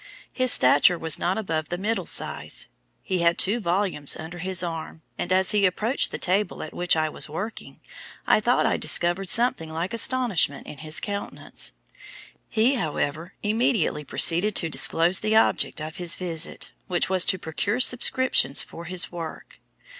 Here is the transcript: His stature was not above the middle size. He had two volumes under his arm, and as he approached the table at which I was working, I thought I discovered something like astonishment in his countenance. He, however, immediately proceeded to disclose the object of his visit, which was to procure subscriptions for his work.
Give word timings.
His 0.33 0.51
stature 0.51 0.97
was 0.97 1.19
not 1.19 1.37
above 1.37 1.69
the 1.69 1.77
middle 1.77 2.07
size. 2.07 2.67
He 3.03 3.19
had 3.19 3.37
two 3.37 3.59
volumes 3.59 4.17
under 4.17 4.39
his 4.39 4.63
arm, 4.63 5.03
and 5.15 5.31
as 5.31 5.51
he 5.51 5.63
approached 5.63 6.09
the 6.09 6.17
table 6.17 6.63
at 6.63 6.73
which 6.73 6.95
I 6.95 7.07
was 7.07 7.29
working, 7.29 7.81
I 8.25 8.39
thought 8.39 8.65
I 8.65 8.77
discovered 8.77 9.29
something 9.29 9.71
like 9.71 9.93
astonishment 9.93 10.65
in 10.65 10.79
his 10.79 10.99
countenance. 10.99 11.73
He, 12.49 12.73
however, 12.73 13.35
immediately 13.43 14.03
proceeded 14.03 14.55
to 14.55 14.69
disclose 14.69 15.19
the 15.19 15.35
object 15.35 15.79
of 15.79 15.97
his 15.97 16.15
visit, 16.15 16.71
which 16.87 17.07
was 17.07 17.23
to 17.25 17.37
procure 17.37 17.79
subscriptions 17.79 18.63
for 18.63 18.85
his 18.85 19.11
work. 19.11 19.59